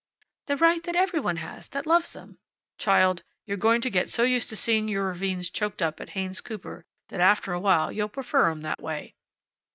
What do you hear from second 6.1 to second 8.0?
Haynes Cooper that after a while